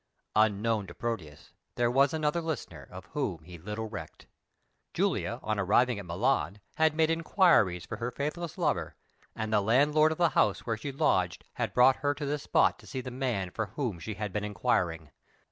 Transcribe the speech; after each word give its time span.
Unknown 0.35 0.87
to 0.87 0.95
Proteus, 0.95 1.51
there 1.75 1.91
was 1.91 2.11
another 2.11 2.41
listener, 2.41 2.87
of 2.89 3.05
whom 3.13 3.43
he 3.43 3.59
little 3.59 3.87
recked. 3.87 4.25
Julia, 4.95 5.39
on 5.43 5.59
arriving 5.59 5.99
at 5.99 6.07
Milan, 6.07 6.59
had 6.77 6.95
made 6.95 7.11
inquiries 7.11 7.85
for 7.85 7.97
her 7.97 8.09
faithless 8.09 8.57
lover, 8.57 8.95
and 9.35 9.53
the 9.53 9.61
landlord 9.61 10.11
of 10.11 10.17
the 10.17 10.29
house 10.29 10.61
where 10.65 10.75
she 10.75 10.91
lodged 10.91 11.43
had 11.53 11.75
brought 11.75 11.97
her 11.97 12.15
to 12.15 12.25
this 12.25 12.41
spot 12.41 12.79
to 12.79 12.87
see 12.87 13.01
the 13.01 13.11
man 13.11 13.51
for 13.51 13.67
whom 13.67 13.99
she 13.99 14.15
had 14.15 14.33
been 14.33 14.43
inquiring. 14.43 15.11